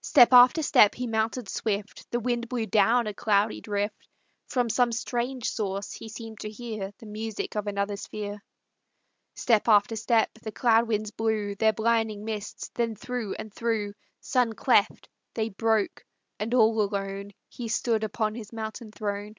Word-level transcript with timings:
Step 0.00 0.32
after 0.32 0.60
step 0.60 0.96
he 0.96 1.06
mounted 1.06 1.48
swift; 1.48 2.10
The 2.10 2.18
wind 2.18 2.48
blew 2.48 2.66
down 2.66 3.06
a 3.06 3.14
cloudy 3.14 3.60
drift; 3.60 4.08
From 4.48 4.68
some 4.68 4.90
strange 4.90 5.48
source 5.48 5.92
he 5.92 6.08
seemed 6.08 6.40
to 6.40 6.50
hear 6.50 6.92
The 6.98 7.06
music 7.06 7.54
of 7.54 7.68
another 7.68 7.96
sphere. 7.96 8.42
Step 9.36 9.68
after 9.68 9.94
step; 9.94 10.30
the 10.42 10.50
cloud 10.50 10.88
winds 10.88 11.12
blew 11.12 11.54
Their 11.54 11.72
blinding 11.72 12.24
mists, 12.24 12.72
then 12.74 12.96
through 12.96 13.34
and 13.38 13.54
through 13.54 13.94
Sun 14.18 14.54
cleft, 14.54 15.08
they 15.34 15.48
broke, 15.50 16.04
and 16.40 16.54
all 16.54 16.82
alone 16.82 17.30
He 17.48 17.68
stood 17.68 18.02
upon 18.02 18.34
his 18.34 18.52
mountain 18.52 18.90
throne. 18.90 19.36